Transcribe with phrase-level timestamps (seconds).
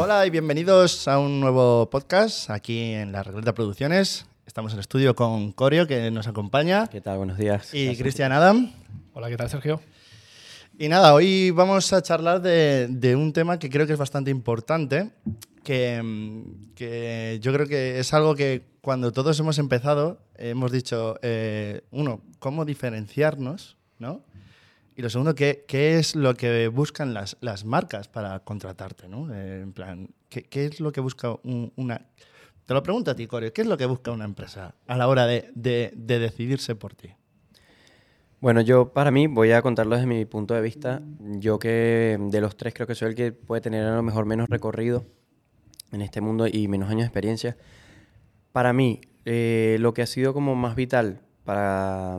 [0.00, 4.26] Hola y bienvenidos a un nuevo podcast aquí en la Regleta Producciones.
[4.46, 6.86] Estamos en el estudio con Corio, que nos acompaña.
[6.86, 7.18] ¿Qué tal?
[7.18, 7.74] Buenos días.
[7.74, 8.70] Y Cristian Adam.
[9.12, 9.80] Hola, ¿qué tal, Sergio?
[10.78, 15.10] Y nada, hoy vamos a charlar de, un tema que creo que es bastante importante,
[15.64, 16.44] que,
[16.76, 22.20] que, yo creo que es algo que cuando todos hemos empezado hemos dicho, eh, uno,
[22.38, 24.22] cómo diferenciarnos, ¿no?
[24.98, 29.06] Y lo segundo, ¿qué, qué es lo que buscan las, las marcas para contratarte?
[29.06, 29.32] ¿no?
[29.32, 31.36] Eh, en plan, ¿qué, ¿qué, es lo que busca
[31.76, 32.08] una...
[32.66, 35.06] Te lo pregunto a ti, Corey, ¿qué es lo que busca una empresa a la
[35.06, 37.10] hora de, de, de decidirse por ti?
[38.40, 41.00] Bueno, yo para mí voy a contarlo desde mi punto de vista.
[41.20, 44.26] Yo que de los tres creo que soy el que puede tener a lo mejor
[44.26, 45.06] menos recorrido
[45.92, 47.56] en este mundo y menos años de experiencia.
[48.50, 52.18] Para mí, eh, lo que ha sido como más vital para,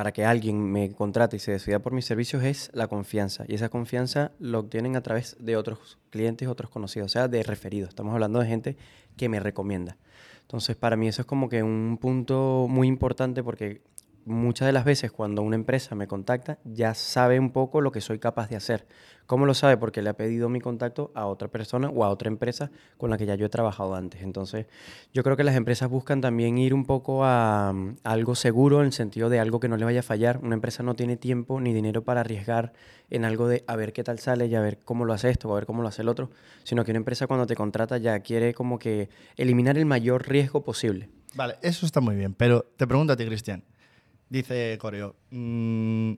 [0.00, 3.44] para que alguien me contrate y se decida por mis servicios es la confianza.
[3.46, 7.42] Y esa confianza lo obtienen a través de otros clientes, otros conocidos, o sea, de
[7.42, 7.90] referidos.
[7.90, 8.76] Estamos hablando de gente
[9.18, 9.98] que me recomienda.
[10.40, 13.82] Entonces, para mí eso es como que un punto muy importante porque
[14.30, 18.00] muchas de las veces cuando una empresa me contacta ya sabe un poco lo que
[18.00, 18.86] soy capaz de hacer.
[19.26, 19.76] ¿Cómo lo sabe?
[19.76, 23.18] Porque le ha pedido mi contacto a otra persona o a otra empresa con la
[23.18, 24.22] que ya yo he trabajado antes.
[24.22, 24.66] Entonces,
[25.12, 27.72] yo creo que las empresas buscan también ir un poco a,
[28.02, 30.38] algo seguro en el sentido de algo que no le vaya a fallar.
[30.42, 32.72] Una empresa no tiene tiempo ni dinero para arriesgar
[33.08, 35.48] en algo de a ver qué tal sale y a ver cómo lo hace esto
[35.48, 36.30] o a ver cómo lo hace el otro,
[36.64, 40.64] sino que una empresa cuando te contrata ya quiere como que eliminar el mayor riesgo
[40.64, 41.08] posible.
[41.34, 43.62] Vale, eso está muy bien, pero te pregunto a ti, Cristian.
[44.30, 46.12] Dice Coreo, mm,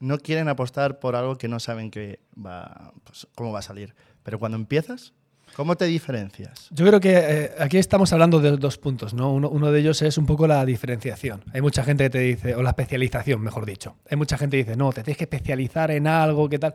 [0.00, 1.90] no quieren apostar por algo que no saben
[2.38, 3.94] va, pues, cómo va a salir.
[4.22, 5.14] Pero cuando empiezas,
[5.54, 6.68] ¿Cómo te diferencias?
[6.70, 9.32] Yo creo que eh, aquí estamos hablando de dos puntos, ¿no?
[9.32, 11.44] Uno, uno, de ellos es un poco la diferenciación.
[11.52, 13.96] Hay mucha gente que te dice, o la especialización, mejor dicho.
[14.10, 16.74] Hay mucha gente que dice, no, te tienes que especializar en algo, ¿qué tal?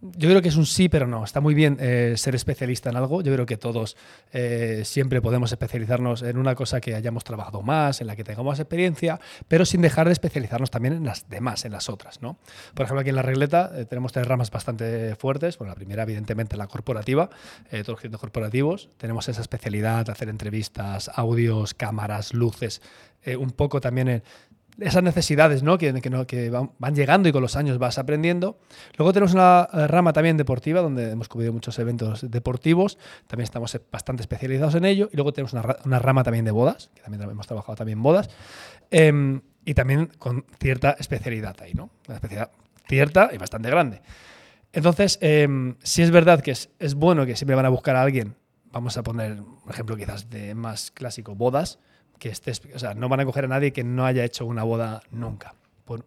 [0.00, 1.24] Yo creo que es un sí, pero no.
[1.24, 3.20] Está muy bien eh, ser especialista en algo.
[3.20, 3.96] Yo creo que todos
[4.32, 8.52] eh, siempre podemos especializarnos en una cosa que hayamos trabajado más, en la que tengamos
[8.52, 9.18] más experiencia,
[9.48, 12.22] pero sin dejar de especializarnos también en las demás, en las otras.
[12.22, 12.38] ¿no?
[12.74, 15.58] Por ejemplo, aquí en la regleta eh, tenemos tres ramas bastante fuertes.
[15.58, 17.28] Bueno, la primera, evidentemente, la corporativa,
[17.68, 18.90] todos los clientes corporativos.
[18.98, 22.82] Tenemos esa especialidad de hacer entrevistas, audios, cámaras, luces,
[23.36, 24.22] un poco también en
[24.80, 25.78] esas necesidades ¿no?
[25.78, 28.58] Que, van, llegando y con los años vas aprendiendo.
[28.96, 33.74] Luego tenemos una eh, rama también deportiva, donde hemos cubrido muchos eventos deportivos, también estamos
[33.74, 35.08] eh, bastante especializados en ello.
[35.12, 38.30] Y luego tenemos una, rama también de bodas, que también hemos trabajado también bodas,
[38.90, 41.90] em, y también con cierta especialidad ahí, ¿no?
[42.06, 42.50] Una especialidad
[42.86, 44.00] cierta y bastante grande.
[44.72, 48.02] Entonces, em, si es verdad que es, es bueno que siempre van a buscar a
[48.02, 48.36] alguien,
[48.70, 51.78] vamos a poner un ejemplo quizás de más clásico, bodas,
[52.18, 54.62] que estés, o sea, no van a coger a nadie que no haya hecho una
[54.62, 55.54] boda nunca.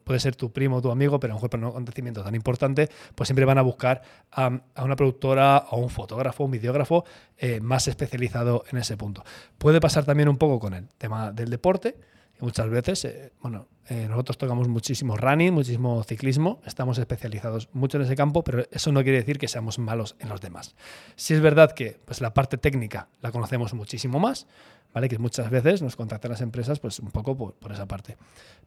[0.03, 2.35] Puede ser tu primo o tu amigo, pero a lo mejor por un acontecimiento tan
[2.35, 7.03] importante, pues siempre van a buscar a, una productora o un fotógrafo, un videógrafo
[7.37, 9.23] eh, más especializado en ese punto.
[9.57, 11.97] Puede pasar también un poco con el tema del deporte,
[12.41, 18.03] muchas veces, eh, bueno, eh, nosotros tocamos muchísimo running, muchísimo ciclismo, estamos especializados mucho en
[18.03, 20.75] ese campo, pero eso no quiere decir que seamos malos en los demás.
[21.15, 24.47] Si es verdad que pues, la parte técnica la conocemos muchísimo más,
[24.93, 25.09] ¿vale?
[25.09, 28.17] que muchas veces nos contactan las empresas pues, un poco por, esa parte.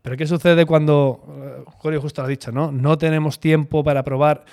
[0.03, 2.71] Pero ¿qué sucede cuando, eh, Julio justo lo ha dicho, ¿no?
[2.73, 4.45] no tenemos tiempo para probar?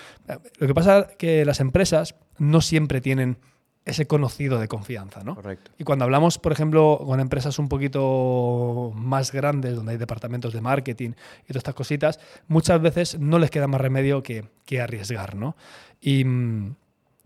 [0.57, 3.37] Lo que pasa es que las empresas no siempre tienen
[3.83, 5.35] ese conocido de confianza, ¿no?
[5.35, 5.71] Correcto.
[5.77, 10.61] Y cuando hablamos, por ejemplo, con empresas un poquito más grandes, donde hay departamentos de
[10.61, 11.09] marketing
[11.43, 14.45] y todas estas cositas, muchas veces no les queda más remedio que,
[14.79, 15.55] arriesgar, ¿no?
[15.99, 16.25] Y,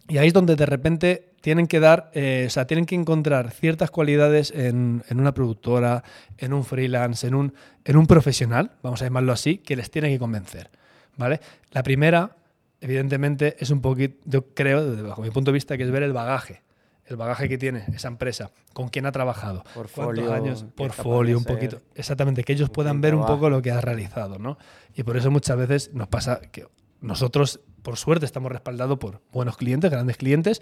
[0.09, 3.91] ahí es donde de repente tienen que dar, eh, o sea, tienen que encontrar ciertas
[3.91, 6.03] cualidades en, una productora,
[6.37, 10.09] en un freelance, en un, en un profesional, vamos a llamarlo así, que les tiene
[10.09, 10.71] que convencer,
[11.17, 11.39] ¿vale?
[11.71, 12.35] La primera
[12.81, 16.03] evidentemente es un poquito, yo creo, desde bajo mi punto de vista, que es ver
[16.03, 16.63] el bagaje,
[17.05, 21.81] el bagaje que tiene esa empresa, con quién ha trabajado, portfolio, años, portfolio, un poquito,
[21.93, 24.57] exactamente, que ellos puedan ver un poco lo que ha realizado, ¿no?
[24.95, 26.67] Y por eso muchas veces nos pasa que
[27.01, 30.61] nosotros, por suerte, estamos respaldados por buenos clientes, grandes clientes,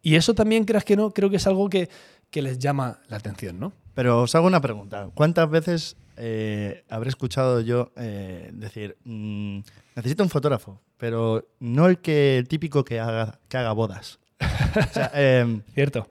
[0.00, 1.88] y eso también, creas que no, creo que es algo que,
[2.30, 3.72] que les llama la atención, ¿no?
[3.94, 5.10] Pero os hago una pregunta.
[5.14, 9.58] ¿Cuántas veces eh, habré escuchado yo eh, decir, mm,
[9.96, 14.20] necesito un fotógrafo, pero no el que típico que haga, que haga bodas?
[15.14, 16.06] Em, Cierto.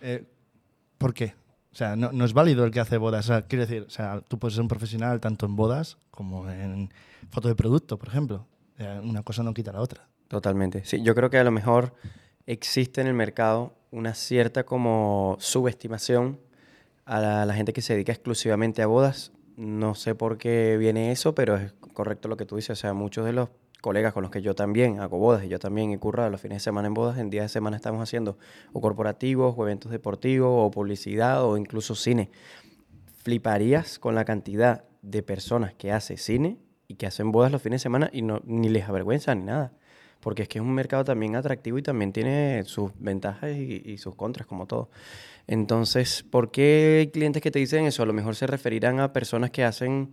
[0.00, 0.24] Eh,
[0.96, 1.34] ¿Por qué?
[1.72, 3.28] O sea, no, es válido el que hace bodas.
[3.28, 6.90] O quiero decir, o sea, tú puedes ser un profesional tanto en bodas como en
[7.30, 8.46] foto de producto, por ejemplo.
[9.02, 10.08] una cosa no quita la otra.
[10.28, 10.86] Totalmente.
[10.86, 11.92] Sí, yo creo que a lo mejor
[12.46, 16.40] existe en el mercado una cierta como subestimación
[17.06, 19.32] a la, gente que se dedica exclusivamente a bodas.
[19.56, 22.70] No sé por qué viene eso, pero es correcto lo que tú dices.
[22.78, 25.58] O sea, muchos de los colegas con los que yo también hago bodas y yo
[25.58, 28.38] también he currado los fines de semana en bodas, en días de semana estamos haciendo
[28.72, 32.30] o corporativos o eventos deportivos o publicidad o incluso cine.
[33.22, 36.58] Fliparías con la cantidad de personas que hace cine
[36.88, 39.72] y que hacen bodas los fines de semana y no, ni les avergüenza ni nada.
[40.24, 43.98] Porque es que es un mercado también atractivo y también tiene sus ventajas y, y
[43.98, 44.88] sus contras, como todo.
[45.46, 48.02] Entonces, ¿por qué hay clientes que te dicen eso?
[48.02, 50.12] A lo mejor se referirán a personas que hacen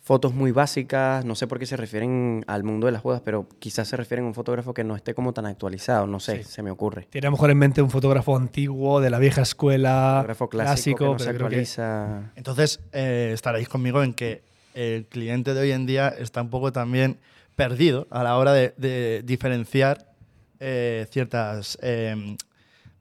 [0.00, 3.48] fotos muy básicas, no sé por qué se refieren al mundo de las bodas, pero
[3.58, 6.50] quizás se refieren a un fotógrafo que no esté como tan actualizado, no sé, Sí.
[6.50, 7.06] se me ocurre.
[7.10, 10.98] Tiene a lo mejor en mente un fotógrafo antiguo, de la vieja escuela, Fotógrafo clásico,
[10.98, 12.32] que no se que actualiza.
[12.36, 14.42] Entonces, eh, estaréis conmigo en que
[14.74, 17.18] el cliente de hoy en día está un poco también
[17.56, 20.12] perdido a la hora de, de diferenciar
[20.60, 22.36] eh, ciertas, eh,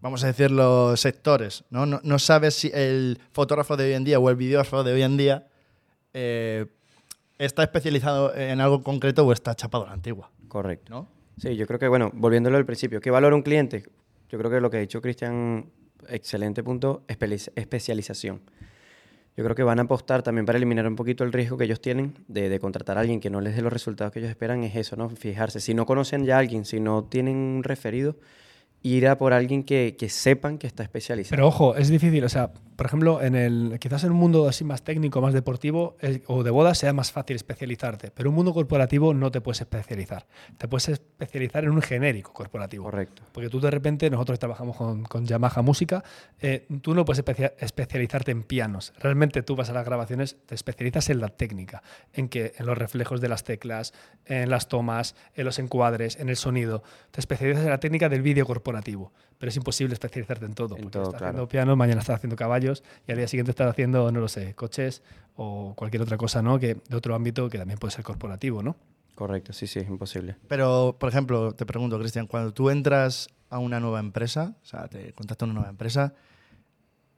[0.02, 1.64] vamos a decir, los sectores.
[1.70, 1.86] ¿no?
[1.86, 5.02] No, no sabes si el fotógrafo de hoy en día o el videógrafo de hoy
[5.04, 5.48] en día
[6.14, 6.66] eh,
[7.38, 10.30] está especializado en algo concreto o está chapado a la antigua.
[10.48, 10.92] Correcto.
[10.94, 11.08] ¿no?
[11.38, 13.84] Sí, yo creo que, bueno, volviéndolo al principio, ¿qué valora un cliente?
[14.30, 15.70] Yo creo que lo que ha dicho Cristian,
[16.10, 18.42] excelente punto, espe- especialización.
[19.36, 21.82] Yo creo que van a apostar también para eliminar un poquito el riesgo que ellos
[21.82, 24.64] tienen de, de contratar a alguien que no les dé los resultados que ellos esperan,
[24.64, 25.10] es eso, ¿no?
[25.10, 28.16] Fijarse, si no conocen ya a alguien, si no tienen un referido,
[28.84, 31.32] ir a por alguien que, que sepan que está especializado.
[31.38, 32.24] Pero ojo, es difícil.
[32.26, 35.96] O sea, por ejemplo, en el, quizás en un mundo así más técnico, más deportivo
[36.02, 38.12] es- o de boda sea más fácil especializarte.
[38.12, 40.26] Pero en un mundo corporativo no te puedes especializar.
[40.58, 42.84] Te puedes especializar en un genérico corporativo.
[42.84, 43.24] Correcto.
[43.32, 46.04] Porque tú de repente, nosotros trabajamos con, con Yamaha Música,
[46.42, 48.92] eh, tú no puedes especia- especializarte en pianos.
[49.00, 52.78] Realmente tú vas a las grabaciones, te especializas en la técnica, en, que, en los
[52.78, 53.94] reflejos de las teclas,
[54.26, 56.84] en las tomas, en los encuadres, en el sonido.
[57.12, 58.73] Te especializas en la técnica del vídeo corporativo.
[58.82, 60.76] Pero es imposible especializarte en todo.
[60.76, 61.30] En porque todo, estás claro.
[61.32, 64.56] haciendo piano, mañana estás haciendo caballos y al día siguiente estás haciendo, no lo sé,
[64.56, 65.02] coches
[65.36, 66.60] o cualquier otra cosa ¿no?
[66.60, 68.64] que, de otro ámbito que también puede ser corporativo.
[68.64, 68.76] ¿no?
[69.16, 70.38] Correcto, sí, sí, es imposible.
[70.48, 74.88] Pero, por ejemplo, te pregunto, Cristian, cuando tú entras a una nueva empresa, o sea,
[74.88, 76.14] te contacta una nueva empresa,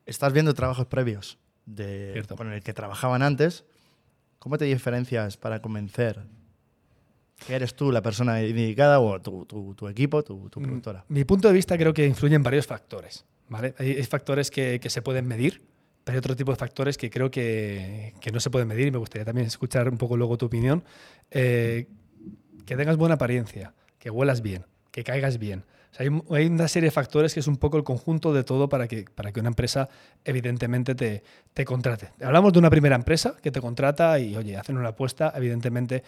[0.05, 2.35] estás viendo trabajos previos de, Cierto.
[2.35, 3.63] con el que trabajaban antes.
[4.39, 6.21] ¿Cómo te diferencias para convencer
[7.49, 11.05] eres tú la persona indicada o tu, tu- tu equipo, tu, tu Mm, productora?
[11.09, 13.25] Mi punto de vista creo que influyen varios factores.
[13.49, 13.75] ¿vale?
[13.77, 15.61] Hay, factores que, que se pueden medir,
[16.03, 18.91] pero hay otro tipo de factores que creo que, que no se pueden medir y
[18.91, 20.83] me gustaría también escuchar un poco luego tu opinión.
[21.31, 21.87] Eh,
[22.65, 25.63] que tengas buena apariencia, que huelas bien, que caigas bien.
[25.91, 28.43] O sea, hay, hay una serie de factores que es un poco el conjunto de
[28.43, 29.87] todo para que, para que una empresa
[30.23, 31.21] evidentemente te,
[31.53, 32.09] te contrate.
[32.23, 36.03] Hablamos de una primera empresa que te contrata y, oye, hacen una apuesta, evidentemente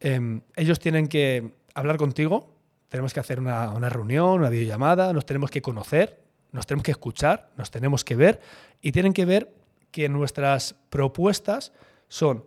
[0.00, 2.54] em, ellos tienen que hablar contigo,
[2.88, 6.20] tenemos que hacer una, una reunión, una videollamada, nos tenemos que conocer,
[6.52, 8.40] nos tenemos que escuchar, nos tenemos que ver
[8.80, 9.52] y tienen que ver
[9.90, 11.72] que nuestras propuestas
[12.08, 12.44] son,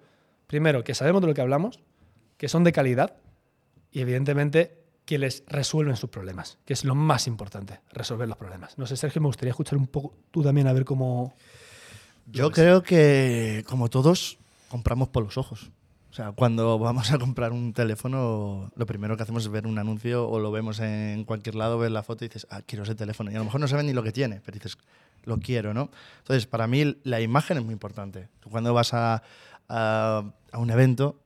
[0.48, 1.80] primero, que sabemos de lo que hablamos,
[2.38, 3.18] que son de calidad
[3.92, 8.78] y evidentemente que les resuelven sus problemas, que es lo más importante, resolver los problemas.
[8.78, 11.34] No sé, Sergio, me gustaría escuchar un poco tú también a ver cómo...
[12.28, 14.38] Yo creo que, como todos,
[14.70, 15.72] compramos por los ojos.
[16.20, 20.28] Sea, cuando vamos a comprar un teléfono, lo primero que hacemos es ver un anuncio
[20.28, 23.32] o lo vemos en cualquier lado, ves la foto y dices, ah, quiero ese teléfono.
[23.32, 24.78] Y a lo mejor no saben ni lo que tiene, pero dices,
[25.24, 25.90] lo quiero, ¿no?
[26.18, 28.28] Entonces, para mí la imagen es muy importante.
[28.52, 29.24] Cuando vas a,
[29.70, 31.22] a- a un evento,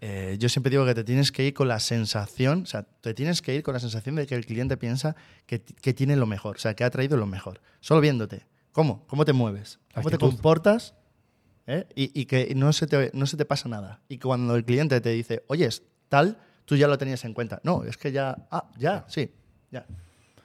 [0.00, 3.12] eh, yo siempre digo que te tienes que ir con la sensación, o sea, te
[3.12, 6.24] tienes que ir con la sensación de que el cliente piensa que, que tiene lo
[6.24, 7.60] mejor, o sea, que ha traído lo mejor.
[7.80, 8.46] Solo viéndote.
[8.72, 9.04] ¿Cómo?
[9.08, 9.78] ¿Cómo te mueves?
[9.92, 10.30] ¿Cómo te Actitud.
[10.36, 10.94] comportas?
[11.66, 11.86] ¿Eh?
[11.94, 14.00] Y, y que no se, te, no se te pasa nada.
[14.08, 17.60] Y cuando el cliente te dice, oye, es tal, tú ya lo tenías en cuenta.
[17.62, 19.30] No, es que ya, ah, ya, sí,
[19.70, 19.86] ya.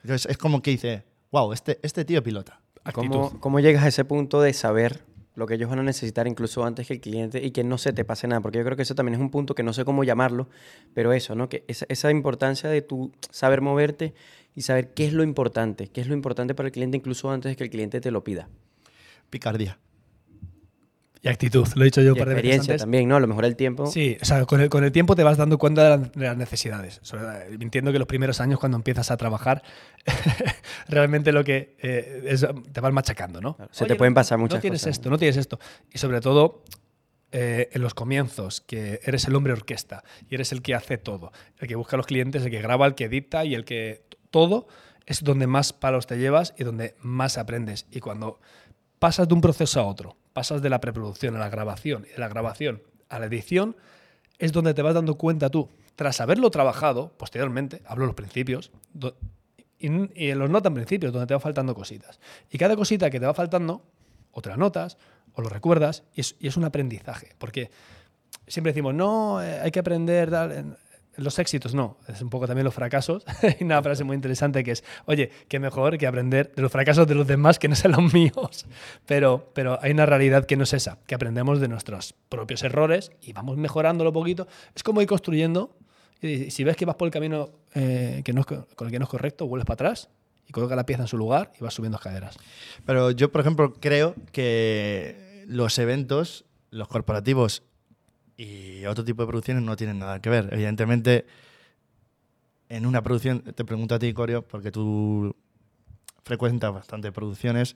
[0.04, 2.62] Entonces es como que dice, wow, este, este tío pilota.
[2.94, 3.40] ¿Cómo.
[3.40, 5.04] ¿Cómo llegas a ese punto de saber
[5.36, 7.92] lo que ellos van a necesitar incluso antes que el cliente y que no se
[7.92, 8.40] te pase nada?
[8.42, 10.48] Porque yo creo que eso también es un punto que no sé cómo llamarlo,
[10.94, 11.50] pero eso, ¿no?
[11.50, 14.14] Que esa, esa importancia de tú saber moverte
[14.56, 17.52] y saber qué es lo importante, qué es lo importante para el cliente incluso antes
[17.52, 18.48] de que el cliente te lo pida.
[19.30, 19.78] Picardía.
[21.22, 22.82] Y actitud, lo he dicho yo un Y par de veces experiencia antes.
[22.84, 23.16] también, ¿no?
[23.16, 23.88] A lo mejor el tiempo...
[23.88, 26.26] Sí, o sea, con el, con el tiempo te vas dando cuenta de, la- de
[26.28, 27.00] las necesidades.
[27.04, 29.64] Sobre- entiendo que los primeros años cuando empiezas a trabajar,
[30.88, 33.56] realmente lo que eh, es- te vas machacando, ¿no?
[33.56, 34.92] Claro, se te pueden pasar muchas No tienes cosas.
[34.98, 35.60] esto, no tienes esto.
[35.94, 36.64] Y sobre todo
[37.32, 41.32] eh, en los comienzos, que eres el hombre orquesta y eres el que hace todo.
[41.60, 44.04] El que busca a los clientes, el que graba, el que edita y el que
[44.32, 44.68] todo
[45.06, 47.86] es donde más palos te llevas y donde más aprendes.
[47.92, 48.40] Y cuando
[49.00, 52.20] pasas de un proceso a otro, pasas de la preproducción a la grabación y de
[52.20, 53.76] la grabación a la edición,
[54.38, 58.70] es donde te vas dando cuenta tú, tras haberlo trabajado posteriormente, hablo de los principios,
[59.80, 59.88] y,
[60.24, 62.20] y los no tan principios, donde te va faltando cositas.
[62.52, 63.82] Y cada cosita que te va faltando,
[64.32, 65.00] o te la notas,
[65.34, 67.30] o lo recuerdas, y es, y es un aprendizaje.
[67.40, 67.72] Porque
[68.46, 70.30] siempre decimos, no, eh, hay que aprender.
[70.30, 70.78] tal".
[71.18, 73.24] Los éxitos no, es un poco también los fracasos.
[73.42, 77.08] Hay una frase muy interesante que es, oye, qué mejor que aprender de los fracasos
[77.08, 78.66] de los demás que no sean los míos.
[79.06, 83.12] Pero, pero hay una realidad que no es esa, que aprendemos de nuestros propios errores
[83.22, 84.48] y vamos mejorándolo poquito.
[84.76, 85.76] Es como ir construyendo.
[86.22, 89.00] Y si ves que vas por el camino eh, que no es, con el que
[89.00, 90.10] no es correcto, vuelves para atrás
[90.48, 92.38] y coloca la pieza en su lugar y vas subiendo escaleras.
[92.86, 97.64] Pero yo, por ejemplo, creo que los eventos, los corporativos
[98.38, 100.50] y otro tipo de producciones no tienen nada que ver.
[100.52, 101.26] Evidentemente,
[102.70, 105.36] en una producción, te pregunto a ti, Corio, porque tú
[106.24, 107.76] frecuentas bastante producciones,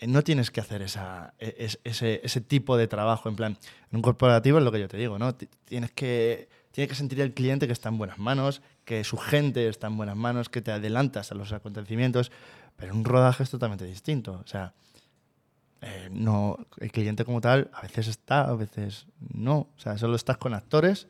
[0.00, 3.28] eh, no tienes que hacer esa, e, ese, ese, tipo de trabajo.
[3.28, 3.58] En plan,
[3.90, 5.34] en un corporativo es lo que yo te digo, ¿no?
[5.34, 9.68] Tienes que, tiene que sentir el cliente que está en buenas manos, que su gente
[9.68, 12.32] está en buenas manos, que te adelantas a los acontecimientos,
[12.76, 14.40] pero un rodaje es totalmente distinto.
[14.44, 14.72] O sea,
[15.84, 19.68] eh, no, el cliente como tal a veces está, a veces no.
[19.76, 21.08] O sea, solo estás con actores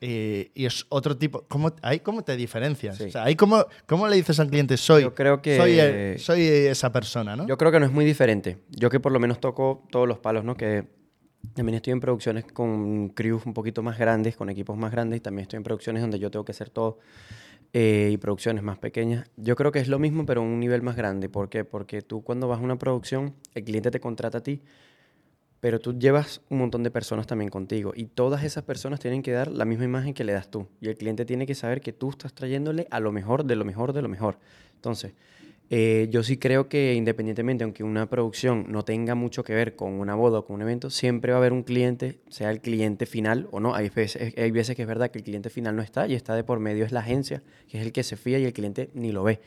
[0.00, 1.44] y, es otro tipo.
[1.48, 3.00] ¿Cómo, ahí cómo te diferencias?
[3.00, 6.92] O sea, ahí cómo, cómo, le dices al cliente, soy, creo que, soy, soy, esa
[6.92, 7.46] persona, ¿no?
[7.46, 8.58] Yo creo que no es muy diferente.
[8.70, 10.56] Yo que por lo menos toco todos los palos, ¿no?
[10.56, 10.86] Que
[11.54, 15.20] también estoy en producciones con crews un poquito más grandes, con equipos más grandes, y
[15.20, 16.98] también estoy en producciones donde yo tengo que hacer todo.
[17.72, 19.30] Eh, y producciones más pequeñas.
[19.36, 21.28] Yo creo que es lo mismo, pero a un nivel más grande.
[21.28, 21.64] ¿Por qué?
[21.64, 24.60] Porque tú cuando vas a una producción, el cliente te contrata a ti,
[25.60, 29.30] pero tú llevas un montón de personas también contigo y todas esas personas tienen que
[29.30, 30.66] dar la misma imagen que le das tú.
[30.80, 33.64] Y el cliente tiene que saber que tú estás trayéndole a lo mejor, de lo
[33.64, 34.38] mejor, de lo mejor.
[34.74, 35.12] Entonces,
[35.72, 39.92] eh, yo sí creo que independientemente, aunque una producción no tenga mucho que ver con
[39.94, 43.06] una boda o con un evento, siempre va a haber un cliente, sea el cliente
[43.06, 43.74] final o no.
[43.76, 46.34] Hay veces, hay veces que es verdad que el cliente final no está y está
[46.34, 48.90] de por medio es la agencia, que es el que se fía y el cliente
[48.94, 49.40] ni lo ve.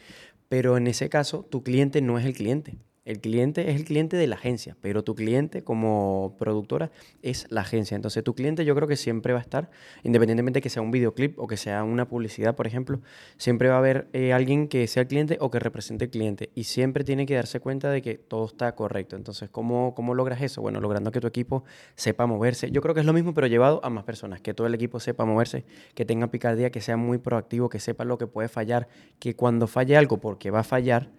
[0.47, 2.77] Pero en ese caso, tu cliente no es el cliente.
[3.05, 6.89] El cliente es el cliente de la agencia, pero tu cliente como productora
[7.21, 7.95] es la agencia.
[7.95, 9.69] Entonces tu cliente yo creo que siempre va a estar,
[10.03, 13.01] independientemente de que sea un videoclip o que sea una publicidad, por ejemplo,
[13.35, 16.51] siempre va a haber eh, alguien que sea el cliente o que represente el cliente
[16.55, 19.17] y siempre tiene que darse cuenta de que todo está correcto.
[19.17, 20.61] Entonces, ¿cómo, cómo logras eso?
[20.61, 22.71] Bueno, logrando que tu equipo sepa moverse.
[22.71, 25.01] Yo creo que es lo mismo, pero llevado a más personas, que todo el equipo
[25.01, 28.87] sepa moverse, que tenga picardía, que sea muy proactivo, que sepa lo que puede fallar,
[29.19, 31.09] que cuando falle algo, porque va a fallar,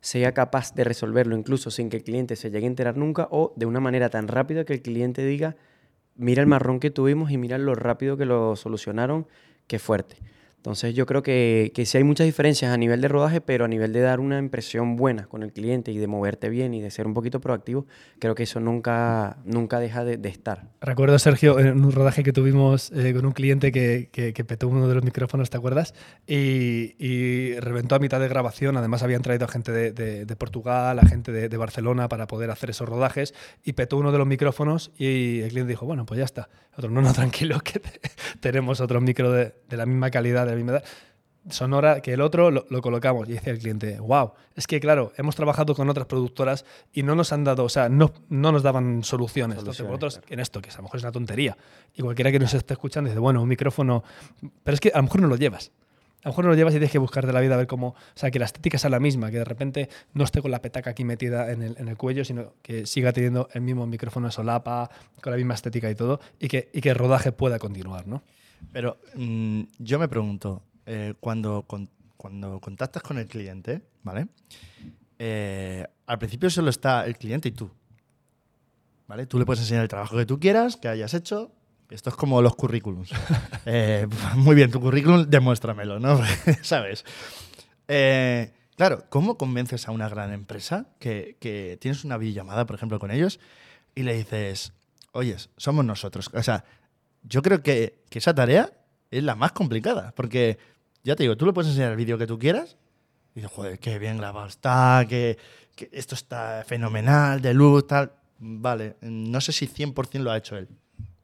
[0.00, 3.52] sea capaz de resolverlo incluso sin que el cliente se llegue a enterar nunca o
[3.56, 5.56] de una manera tan rápida que el cliente diga,
[6.16, 9.26] mira el marrón que tuvimos y mira lo rápido que lo solucionaron,
[9.66, 10.16] qué fuerte.
[10.60, 13.68] Entonces yo creo que, que sí hay muchas diferencias a nivel de rodaje, pero a
[13.68, 16.90] nivel de dar una impresión buena con el cliente y de moverte bien y de
[16.90, 17.86] ser un poquito proactivo,
[18.18, 20.68] creo que eso nunca, nunca deja de, estar.
[20.82, 24.86] Recuerdo, Sergio, en un rodaje que tuvimos eh, con un cliente que, que, petó uno
[24.86, 25.94] de los micrófonos, ¿te acuerdas?
[26.26, 28.76] Y, y, reventó a mitad de grabación.
[28.76, 32.70] Además habían traído a gente de, de, Portugal, a gente de, Barcelona para poder hacer
[32.70, 36.24] esos rodajes y petó uno de los micrófonos y el cliente dijo, bueno, pues ya
[36.24, 36.50] está.
[36.76, 37.80] Otro, no, no, tranquilo, que
[38.40, 40.49] tenemos otro micro de, la misma calidad
[41.48, 43.28] sonora que el otro lo, colocamos.
[43.28, 47.14] Y decía el cliente, wow, es que claro, hemos trabajado con otras productoras y no
[47.14, 49.58] nos han dado, o sea, no, no nos daban soluciones.
[49.58, 51.56] Entonces, vosotros, en esto, que a lo mejor es una tontería,
[51.94, 54.04] y cualquiera que nos esté escuchando dice, bueno, un micrófono,
[54.62, 55.72] pero es que a lo mejor no lo llevas.
[56.22, 57.66] A lo mejor no lo llevas y tienes que buscar de la vida a ver
[57.66, 60.50] cómo, o sea, que la estética sea la misma, que de repente no esté con
[60.50, 63.86] la petaca aquí metida en el, en el cuello, sino que siga teniendo el mismo
[63.86, 64.90] micrófono de solapa,
[65.22, 68.22] con la misma estética y todo, y que, y que el rodaje pueda continuar, ¿no?
[68.72, 71.66] Pero mm, yo me pregunto, eh, cuando,
[72.16, 74.28] cuando contactas con el cliente, ¿vale?
[75.18, 77.70] Eh, al principio solo está el cliente y tú.
[79.06, 79.26] ¿Vale?
[79.26, 81.52] Tú le puedes enseñar el trabajo que tú quieras, que hayas hecho.
[81.90, 83.10] Esto es como los currículums.
[83.66, 86.18] Eh, muy bien, tu currículum, demuéstramelo, ¿no?
[86.62, 87.04] ¿Sabes?
[88.76, 93.10] claro, ¿cómo convences a una gran empresa que, que tienes una videollamada, por ejemplo, con
[93.10, 93.38] ellos
[93.94, 94.72] y le dices,
[95.12, 96.30] oye, somos nosotros?
[96.32, 96.64] O sea,
[97.22, 98.72] yo creo que, esa tarea
[99.10, 100.58] es la más complicada, porque
[101.04, 102.76] ya te digo, tú le puedes enseñar el vídeo que tú quieras
[103.34, 105.38] y dices, joder, qué bien grabado está, que,
[105.92, 108.12] esto está fenomenal, de luz, tal.
[108.38, 110.68] Vale, no sé si 100% lo ha hecho él.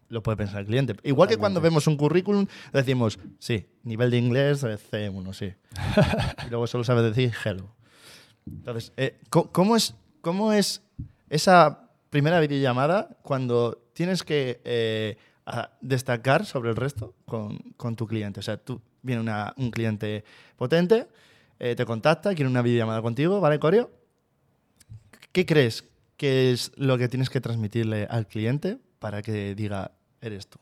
[0.09, 0.95] Lo puede pensar el cliente.
[1.03, 5.53] Igual que cuando vemos un currículum, decimos, sí, nivel de inglés C1, sí.
[6.47, 7.75] y luego solo sabes decir hello.
[8.47, 10.83] Entonces, eh, ¿cómo, es, ¿cómo es
[11.29, 18.07] esa primera videollamada cuando tienes que eh, a destacar sobre el resto con, con, tu
[18.07, 18.41] cliente.
[18.41, 20.25] O sea, tú viene una, un cliente
[20.57, 21.07] potente,
[21.59, 23.91] eh, te contacta, quiere una videollamada contigo, ¿vale, Corio?
[25.33, 25.85] ¿Qué crees
[26.17, 30.59] que es lo que tienes que transmitirle al cliente para que diga, eres tú?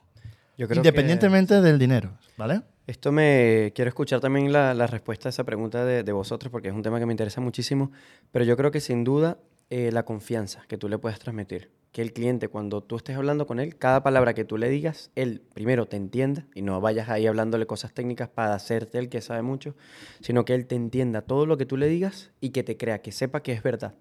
[0.58, 2.62] Yo creo Independientemente del dinero, ¿vale?
[2.86, 6.68] Esto me quiero escuchar también la, la respuesta a esa pregunta de, de, vosotros porque
[6.68, 7.90] es un tema que me interesa muchísimo,
[8.30, 9.38] pero yo creo que sin duda
[9.70, 11.70] eh, la confianza que tú le puedes transmitir.
[11.94, 15.12] Que el cliente, cuando tú estés hablando con él, cada palabra que tú le digas,
[15.14, 19.20] él primero te entienda y no vayas ahí hablándole cosas técnicas para hacerte el que
[19.20, 19.76] sabe mucho,
[20.20, 23.00] sino que él te entienda todo lo que tú le digas y que te crea,
[23.00, 23.94] que sepa que es verdad.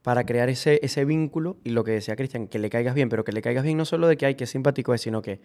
[0.00, 3.24] Para crear ese, ese vínculo y lo que decía Cristian, que le caigas bien, pero
[3.24, 5.38] que le caigas bien no solo de que, hay que simpático es, sino que,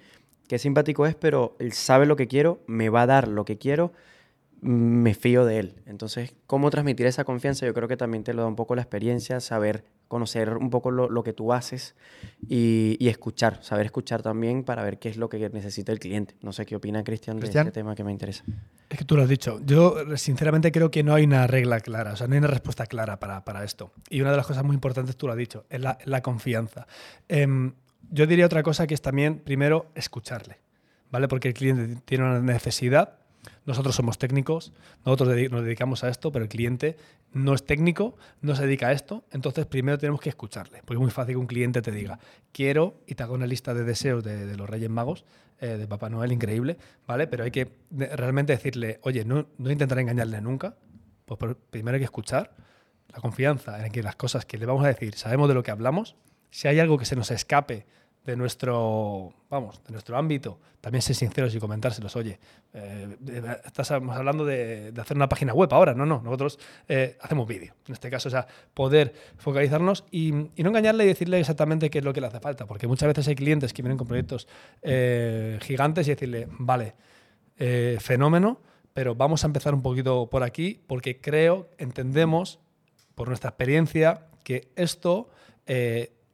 [0.47, 3.57] que simpático es, pero él sabe lo que quiero, me va a dar lo que
[3.57, 3.91] quiero,
[4.63, 5.75] me fío de él.
[5.85, 7.65] Entonces, ¿cómo transmitir esa confianza?
[7.65, 10.91] Yo creo que también te lo da un poco la experiencia, saber conocer un poco
[10.91, 11.95] lo, que tú haces
[12.47, 16.35] y, escuchar, saber escuchar también para ver qué es lo que necesita el cliente.
[16.41, 18.43] No sé qué opina Cristian de este tema que me interesa.
[18.89, 19.59] Es que tú lo has dicho.
[19.65, 22.85] Yo sinceramente creo que no hay una regla clara, o sea, no hay una respuesta
[22.85, 23.91] clara para, esto.
[24.09, 26.87] Y una de las cosas muy importantes, tú lo has dicho, es la, confianza.
[27.27, 27.73] Em,
[28.11, 30.59] yo diría otra cosa que es también, primero, escucharle,
[31.09, 31.27] ¿vale?
[31.27, 33.22] Porque el cliente tiene una necesidad
[33.65, 34.73] nosotros somos técnicos,
[35.05, 36.97] nosotros nos dedicamos a esto, pero el cliente
[37.31, 40.99] no es técnico, no se dedica a esto, entonces primero tenemos que escucharle, porque es
[40.99, 42.19] muy fácil que un cliente te diga,
[42.51, 45.25] quiero, y te haga una lista de deseos de, los Reyes Magos,
[45.59, 46.77] eh, de Papá Noel, increíble,
[47.07, 47.27] ¿vale?
[47.27, 50.75] Pero hay que realmente decirle, oye, no, no intentar engañarle nunca,
[51.25, 52.55] pues primero hay que escuchar,
[53.13, 55.71] la confianza en que las cosas que le vamos a decir, sabemos de lo que
[55.71, 56.15] hablamos,
[56.49, 57.85] si hay algo que se nos escape
[58.25, 62.15] de nuestro, vamos, de nuestro ámbito, también ser sinceros y comentárselos.
[62.15, 62.39] Oye,
[62.73, 63.17] eh,
[63.65, 67.73] estamos hablando de, hacer una página web ahora, no, no, nosotros eh, hacemos vídeo.
[67.87, 72.05] En este caso, o sea, poder focalizarnos y, no engañarle y decirle exactamente qué es
[72.05, 74.47] lo que le hace falta, porque muchas veces hay clientes que vienen con proyectos
[74.81, 76.95] eh, gigantes y decirle, vale,
[77.99, 78.59] fenómeno,
[78.93, 82.59] pero vamos a empezar un poquito por aquí, porque creo, entendemos,
[83.15, 85.29] por nuestra experiencia, que esto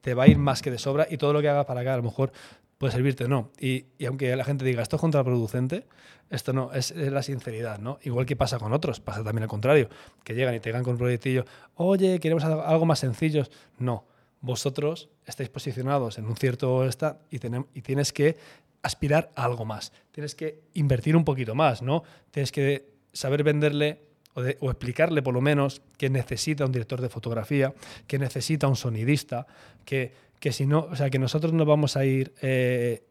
[0.01, 1.93] te va a ir más que de sobra y todo lo que hagas para acá
[1.93, 2.31] a lo mejor
[2.79, 3.51] puede servirte no.
[3.59, 5.85] Y, aunque la gente diga esto es contraproducente,
[6.29, 7.99] esto no, es, la sinceridad, ¿no?
[8.03, 9.89] Igual que pasa con otros, pasa también al contrario,
[10.23, 13.43] que llegan y te llegan con un proyectillo, oye, queremos algo más sencillo.
[13.77, 14.05] No,
[14.39, 17.37] vosotros estáis posicionados en un cierto esta y,
[17.77, 18.37] y tienes que
[18.81, 19.91] aspirar a algo más.
[20.11, 22.03] Tienes que invertir un poquito más, ¿no?
[22.31, 27.73] Tienes que saber venderle o, explicarle por lo menos que necesita un director de fotografía,
[28.07, 29.47] que necesita un sonidista,
[29.85, 33.03] que, que si no, o sea, que nosotros no vamos a ir, eh,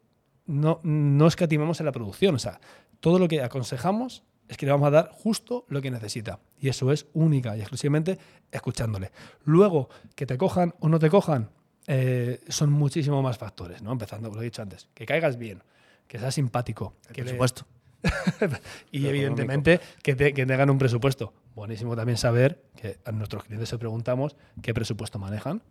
[0.46, 2.60] no, no escatimamos en la producción, o sea,
[3.00, 6.40] todo lo que aconsejamos es que le vamos a dar justo lo que necesita.
[6.58, 8.18] Y eso es única y exclusivamente
[8.50, 9.12] escuchándole.
[9.44, 11.50] Luego, que te cojan o no te cojan,
[11.86, 13.92] eh, son muchísimo más factores, ¿no?
[13.92, 15.62] Empezando, lo he dicho antes, que caigas bien,
[16.06, 16.94] que seas simpático.
[17.12, 17.66] que por supuesto.
[18.92, 21.32] y evidentemente que, te, que tengan un presupuesto.
[21.54, 25.62] Buenísimo también saber que a nuestros clientes se preguntamos qué presupuesto manejan.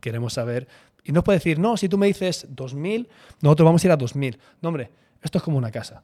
[0.00, 0.68] Queremos saber.
[1.04, 3.08] Y no puede decir, no, si tú me dices 2.000,
[3.40, 4.38] nosotros vamos a ir a 2.000.
[4.62, 4.90] No, hombre,
[5.22, 6.02] esto es como una casa.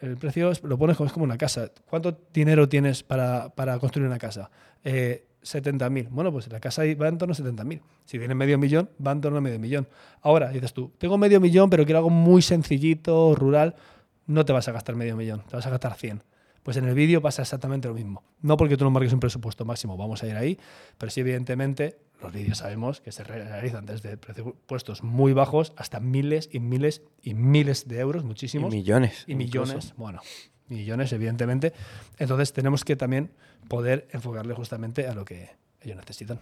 [0.00, 1.70] El precio lo pones como, es como una casa.
[1.88, 4.50] ¿Cuánto dinero tienes para, para construir una casa?
[4.82, 6.08] Eh, 70.000.
[6.10, 7.80] Bueno, pues la casa va en torno a 70.000.
[8.04, 9.86] Si tienes medio millón, va en torno a medio millón.
[10.22, 13.74] Ahora, dices tú, tengo medio millón, pero quiero algo muy sencillito, rural
[14.28, 16.22] no te vas a gastar medio millón, te vas a gastar 100.
[16.62, 18.22] Pues en el vídeo pasa exactamente lo mismo.
[18.42, 20.58] No porque tú no marques un presupuesto máximo, vamos a ir ahí,
[20.98, 26.48] pero sí evidentemente los vídeos sabemos que se realizan desde presupuestos muy bajos hasta miles
[26.52, 28.72] y miles y miles de euros, muchísimos.
[28.74, 29.24] Y millones.
[29.26, 30.20] Y millones, bueno,
[30.66, 31.72] millones evidentemente.
[32.18, 33.30] Entonces tenemos que también
[33.68, 36.40] poder enfocarle justamente a lo que ellos necesitan.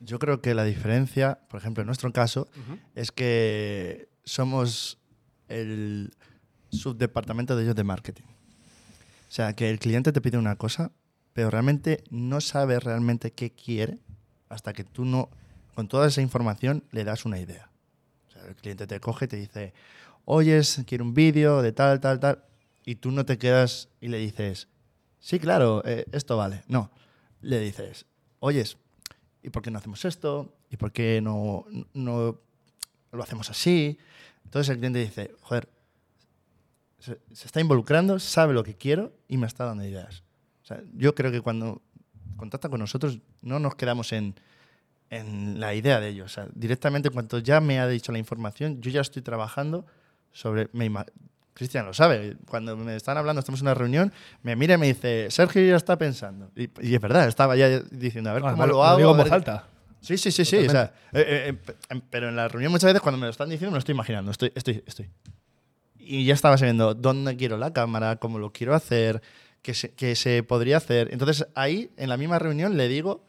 [0.00, 2.48] Yo creo que la diferencia, por ejemplo, en nuestro caso,
[2.94, 4.98] es que somos
[5.48, 6.12] el
[6.70, 8.24] subdepartamento de ellos de marketing.
[8.24, 10.92] O sea, que el cliente te pide una cosa,
[11.32, 13.98] pero realmente no sabe realmente qué quiere
[14.48, 15.28] hasta que tú no,
[15.74, 17.70] con toda esa información, le das una idea.
[18.28, 19.74] O sea, el cliente te coge y te dice,
[20.24, 22.44] oyes, quiero un vídeo de tal, tal, tal,
[22.84, 24.68] y tú no te quedas y le dices,
[25.18, 26.62] sí, claro, eh, esto vale.
[26.68, 26.90] No,
[27.40, 28.06] le dices,
[28.38, 28.76] oyes,
[29.42, 30.54] ¿y por qué no hacemos esto?
[30.70, 32.40] ¿Y por qué no, no
[33.12, 33.98] lo hacemos así?
[34.44, 35.68] Entonces el cliente dice, joder,
[37.06, 40.22] se, está involucrando, sabe lo que quiero y me está dando ideas.
[40.94, 41.82] yo creo que cuando
[42.36, 44.34] contacta con nosotros no nos quedamos en,
[45.10, 46.38] en la idea de ellos.
[46.54, 49.86] directamente, cuando ya me ha dicho la información, yo ya estoy trabajando
[50.32, 50.68] sobre...
[51.54, 54.88] Cristian lo sabe, cuando me están hablando, estamos en una reunión, me mira y me
[54.88, 56.50] dice, Sergio ya está pensando.
[56.54, 59.00] Y, es verdad, estaba ya diciendo, a ver cómo lo, hago.
[59.00, 59.62] Lo digo
[60.02, 60.66] Sí, sí, sí, sí.
[60.66, 63.48] O sea, eh, eh, eh, pero en la reunión muchas veces cuando me lo están
[63.48, 64.30] diciendo me lo estoy imaginando.
[64.30, 65.08] Estoy, estoy, estoy
[66.06, 69.22] y ya estaba sabiendo dónde quiero la cámara, cómo lo quiero hacer,
[69.62, 71.08] qué se, qué se podría hacer.
[71.12, 73.24] Entonces ahí, en la misma reunión, le digo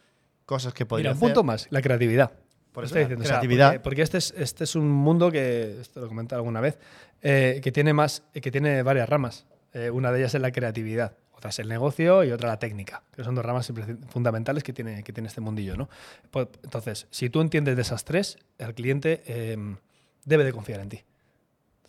[0.46, 2.32] cosas que podría Mira, un punto más, la creatividad.
[2.72, 3.82] Por eso, diciendo, creatividad.
[3.82, 6.78] porque, este, es, este es un mundo que, esto lo he alguna vez,
[7.22, 9.46] eh, que, tiene más, que tiene varias ramas.
[9.72, 11.16] Eh, una de ellas es la creatividad.
[11.32, 13.72] Otra es el negocio y otra la técnica, que son dos ramas
[14.08, 15.76] fundamentales que tiene, que tiene este mundillo.
[15.76, 15.88] ¿no?
[16.30, 19.76] Pues, entonces, si tú entiendes de esas tres, el cliente em,
[20.24, 21.04] debe de confiar en ti.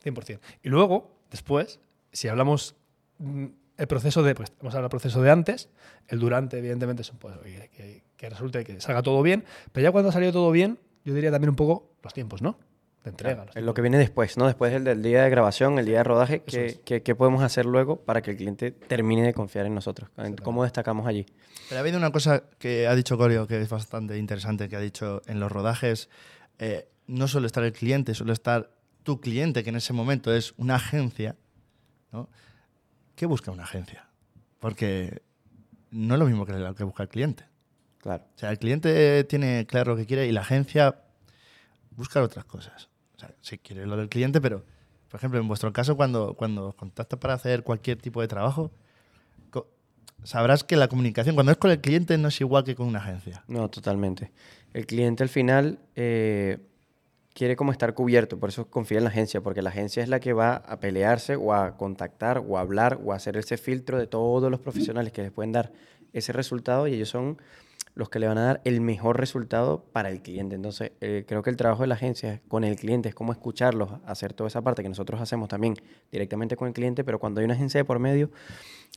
[0.04, 0.40] 100%.
[0.64, 1.80] Y luego, después,
[2.12, 2.76] si hablamos
[3.18, 3.46] mm,
[3.78, 5.70] el proceso de, pues vamos a hablar del proceso de antes,
[6.08, 7.36] el durante, evidentemente, es un, pues,
[7.76, 11.14] que, que resulte que salga todo bien, pero ya cuando ha salido todo bien, yo
[11.14, 12.58] diría también un poco los tiempos, ¿no?
[13.04, 13.46] De entrega.
[13.56, 14.46] Es lo que viene después, ¿no?
[14.46, 18.32] Después del, día de grabación, el día de rodaje, ¿qué, podemos hacer luego para que
[18.32, 20.10] el cliente termine de confiar en nosotros?
[20.44, 21.26] ¿Cómo destacamos allí?
[21.70, 24.82] Pero ha habido una cosa que ha dicho Corio que es bastante interesante, que ha
[24.82, 26.10] dicho en los rodajes,
[26.58, 28.70] eh, no suele estar el cliente, suele estar
[29.10, 31.36] tu cliente, que en ese momento es una agencia,
[32.12, 32.30] ¿no?
[33.16, 34.08] ¿Qué busca una agencia?
[34.60, 35.24] Porque
[35.90, 37.44] no es lo mismo que lo que busca el cliente.
[37.98, 38.24] Claro.
[38.36, 41.02] O sea, el cliente tiene claro lo que quiere y la agencia
[41.90, 42.88] busca otras cosas.
[43.16, 44.64] O sea, si quiere lo del cliente, pero,
[45.10, 48.70] por ejemplo, en vuestro caso, cuando, cuando contactas para hacer cualquier tipo de trabajo,
[50.22, 53.00] sabrás que la comunicación, cuando es con el cliente, no es igual que con una
[53.00, 53.44] agencia.
[53.48, 54.32] No, totalmente.
[54.72, 56.60] El cliente al final eh,
[57.34, 60.20] quiere como estar cubierto, por eso confía en la agencia, porque la agencia es la
[60.20, 63.98] que va a pelearse o a contactar o a hablar o a hacer ese filtro
[63.98, 65.72] de todos los profesionales que les pueden dar
[66.14, 67.38] ese resultado y ellos son
[67.96, 70.56] los que le van a dar el mejor resultado para el cliente.
[70.56, 73.90] Entonces, eh, creo que el trabajo de la agencia con el cliente es como escucharlos,
[74.06, 75.76] hacer toda esa parte que nosotros hacemos también
[76.12, 78.32] directamente con el cliente, pero cuando hay una agencia de por medio,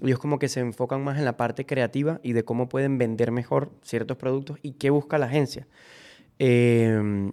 [0.01, 3.33] ellos como que se enfocan más en la parte creativa y de cómo pueden vender
[3.33, 5.67] mejor ciertos productos y qué busca la agencia.
[6.39, 7.33] Em,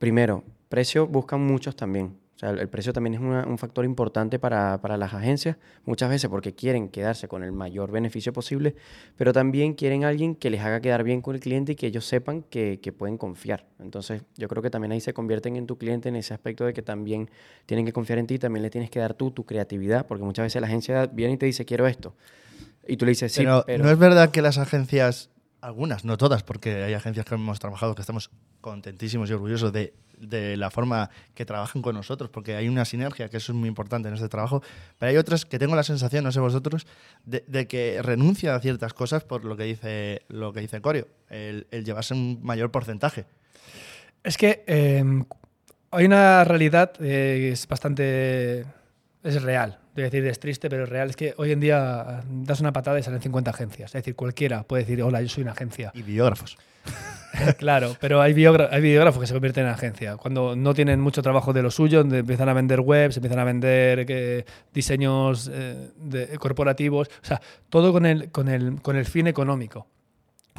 [0.00, 2.16] primero, precio buscan muchos también.
[2.34, 6.30] O sea, el precio también es un factor importante para, para, las agencias, muchas veces
[6.30, 8.74] porque quieren quedarse con el mayor beneficio posible,
[9.18, 12.06] pero también quieren alguien que les haga quedar bien con el cliente y que ellos
[12.06, 13.66] sepan que, que, pueden confiar.
[13.78, 16.72] Entonces, yo creo que también ahí se convierten en tu cliente en ese aspecto de
[16.72, 17.28] que también
[17.66, 20.44] tienen que confiar en ti, también le tienes que dar tú tu creatividad, porque muchas
[20.44, 22.14] veces la agencia viene y te dice, quiero esto.
[22.88, 23.84] Y tú le dices, sí, pero...
[23.84, 25.28] No es verdad que las agencias
[25.60, 29.92] algunas, no todas, porque hay agencias que hemos trabajado que estamos contentísimos y orgullosos de,
[30.18, 33.68] de, la forma que trabajan con nosotros, porque hay una sinergia, que eso es muy
[33.68, 34.62] importante en este trabajo.
[34.98, 36.86] Pero hay otras que tengo la sensación, no sé vosotros,
[37.24, 41.66] de, que renuncia a ciertas cosas por lo que dice, lo que dice Corio, el,
[41.84, 43.26] llevarse un mayor porcentaje.
[44.22, 45.24] Es que em,
[45.90, 48.66] hay una realidad eh, que es bastante.
[49.22, 51.10] es real decir, es triste, pero es real.
[51.10, 53.90] Es que hoy en día das una patada y salen 50 agencias.
[53.90, 55.90] Es decir, cualquiera puede decir, hola, yo soy una agencia.
[55.94, 56.56] Y biógrafos.
[57.58, 60.16] claro, pero hay, hay videógrafos que se convierten en agencia.
[60.16, 64.44] Cuando no tienen mucho trabajo de lo suyo, empiezan a vender webs, empiezan a vender
[64.72, 67.08] diseños eh, corporativos.
[67.22, 69.86] O sea, todo con el, con el, con el fin económico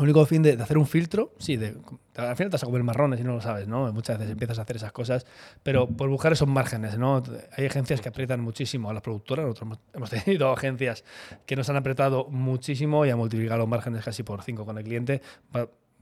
[0.04, 1.76] único fin de, hacer un filtro, sí, de,
[2.16, 3.92] al final te vas a comer marrones y no lo sabes, ¿no?
[3.94, 5.26] Muchas veces empiezas a hacer esas cosas,
[5.64, 7.22] pero por buscar esos márgenes, ¿no?
[7.58, 11.04] Hay agencias que aprietan muchísimo a las productoras, nosotros hemos tenido agencias
[11.46, 14.84] que nos han apretado muchísimo y han multiplicado los márgenes casi por cinco con el
[14.84, 15.22] cliente,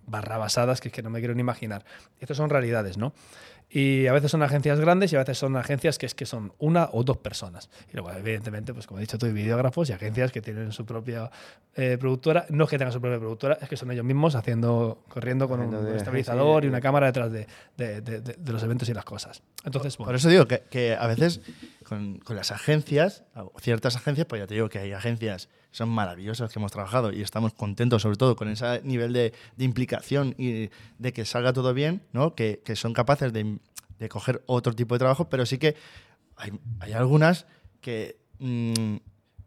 [0.06, 1.86] barra basadas que es que no me quiero ni imaginar.
[2.20, 3.14] Estas son realidades, ¿no?
[3.72, 6.54] Y a veces son agencias grandes y a veces son agencias que es que son
[6.58, 7.70] una o dos personas.
[7.92, 10.86] Y luego, evidentemente, pues como he dicho tú, hay videógrafos y agencias que tienen su
[10.86, 11.30] propia
[11.76, 12.48] eh, productora.
[12.50, 15.60] No es que tengan su propia productora, es que son ellos mismos haciendo, corriendo con
[15.60, 17.46] un, estabilizador y una cámara detrás de,
[17.78, 19.44] de, de, los eventos y las cosas.
[19.64, 21.42] Entonces, Por eso digo que, que a veces
[21.88, 23.24] con, con, las agencias,
[23.60, 27.22] ciertas agencias, pues ya te digo que hay agencias son maravillosas que hemos trabajado y
[27.22, 32.02] estamos contentos sobre todo con ese nivel de, implicación y de que salga todo bien,
[32.12, 32.36] ¿no?
[32.36, 33.60] que, son capaces de,
[34.10, 35.76] coger otro tipo de trabajo, pero sí que
[36.38, 37.46] hay, algunas
[37.82, 38.96] que mm,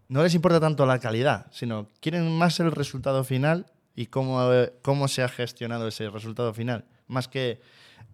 [0.08, 4.48] no les importa tanto la calidad, sino quieren más el resultado final y cómo,
[4.82, 7.60] cómo se ha gestionado ese resultado final, más que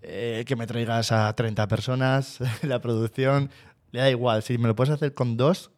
[0.03, 3.51] eh, que me traigas a 30 personas, la producción,
[3.90, 5.71] le da igual, si me lo puedes hacer con dos,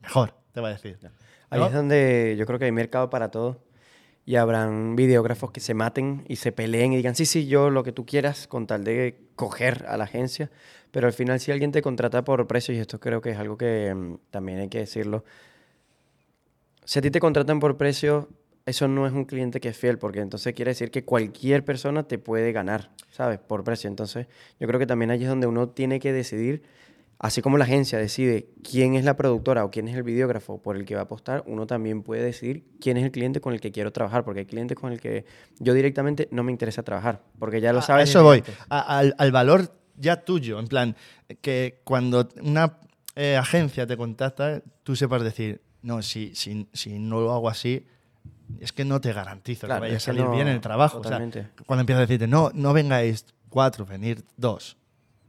[0.00, 0.98] mejor, te va a decir.
[1.50, 3.60] Ahí es donde yo creo que hay mercado para todo.
[4.24, 7.82] Y habrán videógrafos que se maten y se peleen y digan, sí, sí, yo lo
[7.82, 10.50] que tú quieras con tal de coger a la agencia.
[10.90, 13.56] Pero al final si alguien te contrata por precio, y esto creo que es algo
[13.56, 15.24] que mm, también hay que decirlo,
[16.84, 18.28] si a ti te contratan por precio,
[18.66, 22.02] eso no es un cliente que es fiel, porque entonces quiere decir que cualquier persona
[22.02, 23.38] te puede ganar, ¿sabes?
[23.38, 23.88] Por precio.
[23.88, 24.26] Entonces
[24.60, 26.62] yo creo que también ahí es donde uno tiene que decidir
[27.20, 30.76] Así como la agencia decide quién es la productora o quién es el videógrafo por
[30.76, 33.60] el que va a apostar, uno también puede decidir quién es el cliente con el
[33.60, 35.24] que quiero trabajar, porque hay clientes con el que
[35.58, 38.08] yo directamente no me interesa trabajar, porque ya lo sabes.
[38.08, 40.96] A eso voy, al, valor ya tuyo, en plan,
[41.40, 42.78] que cuando una
[43.16, 47.84] eh, agencia te contacta, tú sepas decir, no, si, si, si no lo hago así,
[48.60, 51.02] es que no te garantizo que vaya a salir bien en el trabajo.
[51.02, 54.76] cuando empiezas a decirte, no, no vengáis cuatro, venir dos.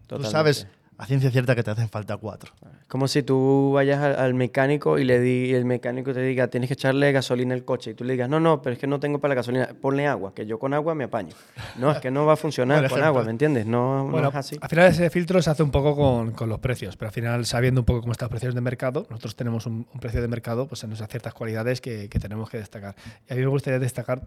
[0.06, 0.68] Tú sabes
[1.00, 2.52] a ciencia cierta que te hacen falta cuatro.
[2.90, 6.50] Como si tú vayas al, al mecánico y le di, y el mecánico te diga,
[6.50, 7.92] tienes que echarle gasolina al coche.
[7.92, 9.70] Y tú le digas, no, no, pero es que no tengo para la gasolina.
[9.82, 11.34] Ponle agua, que yo con agua me apaño.
[11.78, 13.66] No, es que no va a funcionar con agua, ¿me entiendes?
[13.66, 14.58] No, no Bueno, es así.
[14.60, 17.46] al final ese filtro se hace un poco con, con los precios, pero al final
[17.46, 20.28] sabiendo un poco cómo están los precios de mercado, nosotros tenemos un, un precio de
[20.28, 22.96] mercado pues en esas ciertas cualidades que, que tenemos que destacar.
[23.30, 24.22] Y a mí me gustaría destacar,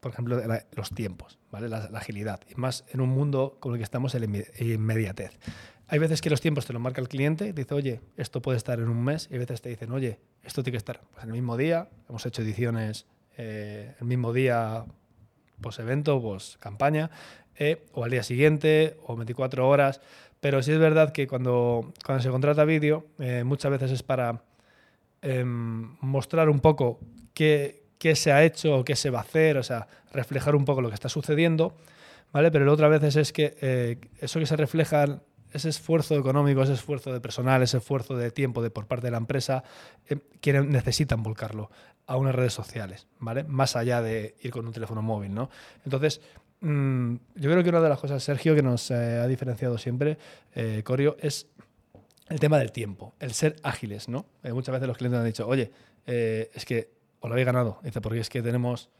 [0.00, 1.68] por ejemplo, la- los tiempos, ¿vale?
[1.68, 5.32] La, la agilidad, y más en un mundo como el que estamos, el inme- inmediatez.
[5.94, 8.80] Hay veces que los tiempos te los marca el cliente, dice, oye, esto puede estar
[8.80, 11.30] en un mes, y hay veces te dicen, oye, esto tiene que estar pues, en
[11.30, 11.88] el mismo día.
[12.08, 14.86] Hemos hecho ediciones eh, el mismo día,
[15.60, 17.12] post evento, post campaña,
[17.56, 20.00] eh, o al día siguiente, o 24 horas.
[20.40, 24.42] Pero sí es verdad que cuando, cuando se contrata vídeo, eh, muchas veces es para
[25.22, 26.98] em, mostrar un poco
[27.34, 30.64] qué, qué se ha hecho o qué se va a hacer, o sea, reflejar un
[30.64, 31.76] poco lo que está sucediendo,
[32.32, 32.50] ¿vale?
[32.50, 35.20] Pero otra veces es que eso que se refleja,
[35.54, 39.12] ese esfuerzo económico, ese esfuerzo de personal, ese esfuerzo de tiempo de, por parte de
[39.12, 39.62] la empresa,
[40.08, 41.70] eh, quieren, necesitan volcarlo
[42.06, 43.44] a unas redes sociales, ¿vale?
[43.44, 45.48] Más allá de ir con un teléfono móvil, ¿no?
[45.84, 46.20] Entonces,
[46.60, 50.18] mm, yo creo que una de las cosas, Sergio, que nos eh, ha diferenciado siempre,
[50.56, 51.46] eh, Corio, es
[52.28, 54.26] el tema del tiempo, el ser ágiles, ¿no?
[54.42, 55.70] Eh, muchas veces los clientes han dicho, oye,
[56.04, 56.90] es que
[57.20, 57.78] os lo habéis ganado.
[57.82, 58.90] Dice, porque es que tenemos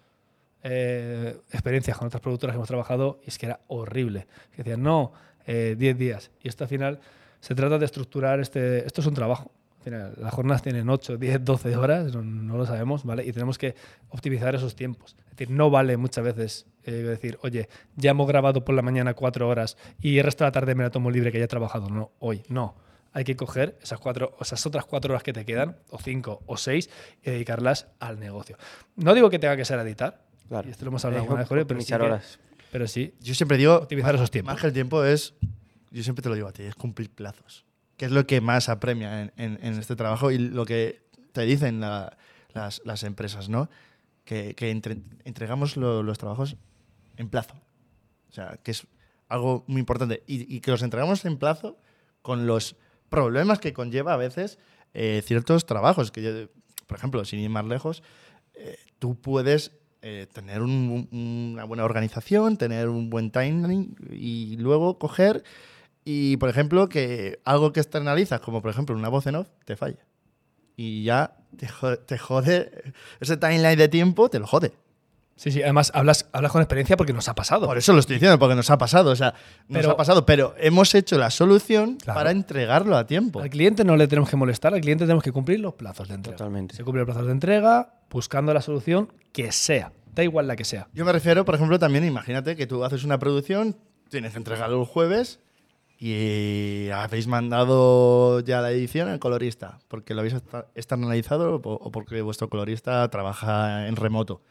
[0.64, 4.26] eh, experiencias con otras productoras que hemos trabajado y es que era horrible.
[4.50, 5.12] Que decían, no,
[5.46, 6.30] eh, 10 días.
[6.42, 7.00] Y esto al final
[7.40, 8.86] se trata de estructurar este.
[8.86, 9.52] Esto es un trabajo.
[9.78, 13.26] Al final, las jornadas tienen 8, 10, 12 horas, no, no lo sabemos, ¿vale?
[13.26, 13.74] Y tenemos que
[14.08, 15.14] optimizar esos tiempos.
[15.24, 19.12] Es decir, no vale muchas veces eh, decir, oye, ya hemos grabado por la mañana
[19.12, 21.48] 4 horas y el resto de la tarde me la tomo libre que ya he
[21.48, 21.90] trabajado.
[21.90, 22.74] No, hoy, no
[23.14, 26.56] hay que coger esas cuatro, esas otras cuatro horas que te quedan, o cinco o
[26.56, 26.90] seis,
[27.22, 28.58] y dedicarlas al negocio.
[28.96, 30.68] No digo que tenga que ser editar, Claro.
[30.68, 32.38] y esto lo hemos hablado alguna vez, Jorge, pero sí, que- horas.
[32.70, 34.54] pero sí, Yo siempre digo, Optimizar más- esos tiempos.
[34.54, 35.34] Más que el tiempo es,
[35.90, 37.64] yo siempre te lo digo a ti, es cumplir plazos.
[37.96, 41.02] Que es lo que más apremia en, en- en este trabajo y lo que
[41.32, 42.16] te dicen la-
[42.52, 43.68] las, las empresas, ¿no?
[44.24, 46.56] Que, que entre- entregamos lo- los trabajos
[47.16, 47.54] en plazo.
[48.28, 48.86] O sea, que es
[49.28, 50.22] algo muy importante.
[50.26, 51.78] Y, y que los entregamos en plazo
[52.22, 52.76] con los
[53.08, 54.58] problemas que conlleva a veces
[54.92, 56.10] eh, ciertos trabajos.
[56.10, 56.48] Que yo-
[56.86, 58.02] por ejemplo, sin ir más lejos,
[58.54, 59.72] eh, tú puedes
[60.06, 65.42] eh, tener un- un- una buena organización, tener un buen timing y luego coger
[66.04, 69.76] y, por ejemplo, que algo que externalizas, como por ejemplo una voz en off, te
[69.76, 70.04] falla.
[70.76, 74.72] Y ya te jode, te jode ese timeline de tiempo, te lo jode.
[75.36, 75.62] Sí, sí.
[75.62, 77.66] Además, hablas, hablas con experiencia porque nos ha pasado.
[77.66, 79.10] Por eso lo estoy diciendo, porque nos ha pasado.
[79.10, 79.34] O sea,
[79.68, 82.18] nos Pero- ha pasado, pero hemos hecho la solución Claro.
[82.18, 83.40] para entregarlo a tiempo.
[83.40, 86.14] Al cliente no le tenemos que molestar, al cliente tenemos que cumplir los plazos de
[86.14, 86.36] entrega.
[86.36, 86.74] Totalmente.
[86.76, 90.64] Se cumple los plazos de entrega buscando la solución que sea, da igual la que
[90.64, 90.88] sea.
[90.94, 93.76] Yo me refiero, por ejemplo, también, imagínate que tú haces una producción,
[94.08, 95.40] tienes que entregarlo el jueves
[95.98, 100.34] y habéis mandado ya la edición al colorista, porque lo habéis
[100.74, 104.42] externalizado o porque vuestro colorista trabaja en remoto.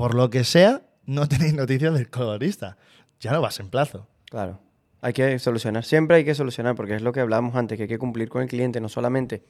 [0.00, 2.78] Por lo que sea, no tenéis noticias del colorista.
[3.20, 4.08] Ya no vas en plazo.
[4.30, 4.58] Claro.
[5.02, 5.84] Hay que solucionar.
[5.84, 8.40] Siempre hay que solucionar, porque es lo que hablábamos antes, que hay que cumplir con
[8.40, 9.42] el cliente, no solamente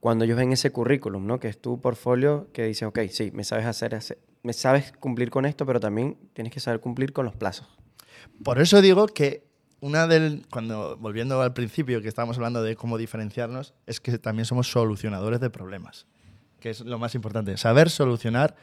[0.00, 1.38] cuando ellos ven ese currículum, ¿no?
[1.38, 5.30] Que es tu portfolio, que dice, ok, sí, me sabes hacer, hacer- me sabes cumplir
[5.30, 7.68] con esto, pero también tienes que saber cumplir con los plazos.
[8.42, 9.46] Por eso digo que
[9.78, 10.46] una del.
[10.50, 15.38] Cuando, volviendo al principio que estábamos hablando de cómo diferenciarnos, es que también somos solucionadores
[15.38, 16.08] de problemas.
[16.58, 17.56] Que es lo más importante.
[17.56, 18.56] Saber solucionar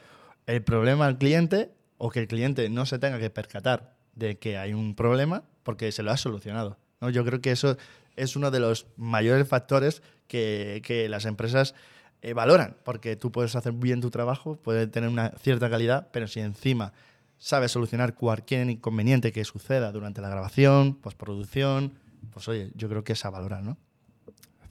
[0.47, 4.57] el problema al cliente o que el cliente no se tenga que percatar de que
[4.57, 6.77] hay un problema porque se lo ha solucionado.
[7.01, 7.10] ¿no?
[7.10, 7.77] Yo creo que eso
[8.15, 11.75] es uno de los mayores factores que, que las empresas
[12.21, 16.27] eh, valoran, porque tú puedes hacer bien tu trabajo, puedes tener una cierta calidad, pero
[16.27, 16.93] si encima
[17.38, 21.93] sabes solucionar cualquier inconveniente que suceda durante la grabación, postproducción,
[22.31, 23.77] pues oye, yo creo que es a valorar, ¿no?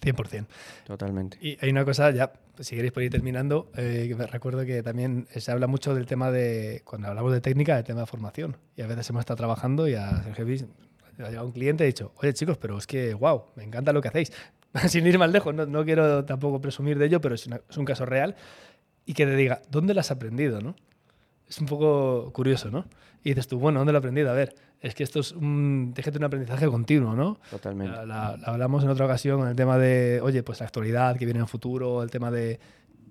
[0.01, 0.47] 100%.
[0.87, 1.39] Totalmente.
[1.41, 4.83] Y hay una cosa, ya, si queréis por ir terminando, eh, que me recuerdo que
[4.83, 8.57] también se habla mucho del tema de, cuando hablamos de técnica, del tema de formación.
[8.77, 10.45] Y a veces hemos estado trabajando y a Sergio
[11.19, 13.93] ha llegado un cliente y ha dicho, oye chicos, pero es que, wow, me encanta
[13.93, 14.33] lo que hacéis.
[14.89, 17.77] Sin ir más lejos, no, no quiero tampoco presumir de ello, pero es, una- es
[17.77, 18.37] un caso real.
[19.07, 20.61] Y que te diga, ¿dónde lo has aprendido?
[20.61, 20.75] ¿no?
[21.49, 22.87] Es un poco curioso, ¿no?
[23.27, 24.31] Y dices tú, bueno, ¿dónde lo he aprendido?
[24.31, 27.41] A ver, es que esto es un, déjate un aprendizaje continuo, ¿no?
[27.51, 27.93] Totalmente.
[27.97, 31.17] La, la- la hablamos en otra ocasión con el tema de, oye, pues la actualidad
[31.17, 32.61] que viene en el futuro, el tema de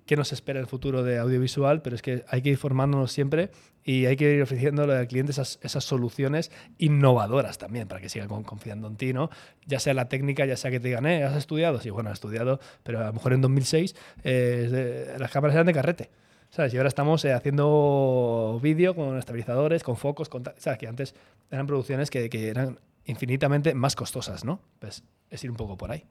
[0.06, 3.50] qué nos espera el futuro de audiovisual, pero es que hay que ir formándonos siempre
[3.84, 8.26] y hay que ir ofreciéndole al cliente esas, esas soluciones innovadoras también para que siga
[8.26, 9.28] con- confiando en ti, ¿no?
[9.66, 11.80] Ya sea la técnica, ya sea que te digan, eh, ¿has estudiado?
[11.80, 15.72] Sí, bueno, he estudiado, pero a lo mejor en 2006 eh, las cámaras eran de
[15.74, 16.10] carrete.
[16.56, 16.72] ¿Sabes?
[16.72, 20.78] Y ahora estamos eh, haciendo vídeo con estabilizadores, con focos, con ¿sabes?
[20.78, 21.14] Que antes
[21.50, 24.58] eran producciones que, que eran infinitamente más costosas, ¿no?
[24.78, 26.04] Pues es ir un poco por ahí.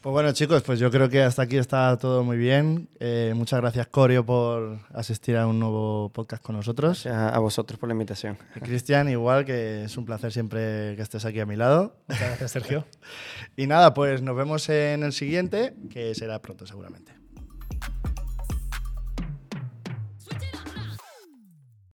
[0.00, 2.88] Pues bueno, chicos, pues yo creo que hasta aquí está todo muy bien.
[2.98, 7.04] Eh, muchas gracias, Corio, por asistir a un nuevo podcast con nosotros.
[7.04, 8.38] Gracias a vosotros por la invitación.
[8.56, 11.94] Y Cristian, igual, que es un placer siempre que estés aquí a mi lado.
[12.08, 12.86] Muchas gracias, Sergio.
[13.56, 17.19] y nada, pues nos vemos en el siguiente, que será pronto seguramente.